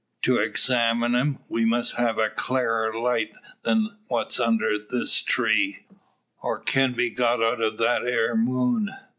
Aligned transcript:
To 0.23 0.37
examine 0.39 1.15
'em, 1.15 1.41
we 1.47 1.63
must 1.63 1.97
have 1.97 2.17
a 2.17 2.31
clarer 2.31 2.91
light 2.99 3.35
than 3.61 3.99
what's 4.07 4.39
unner 4.39 4.79
this 4.89 5.21
tree, 5.21 5.85
or 6.41 6.57
kin 6.59 6.93
be 6.93 7.11
got 7.11 7.43
out 7.43 7.61
o' 7.61 7.69
that 7.69 8.03
'ere 8.03 8.35
moon. 8.35 8.89